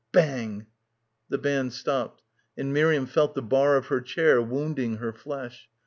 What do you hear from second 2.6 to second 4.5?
Miriam felt the bar of her chair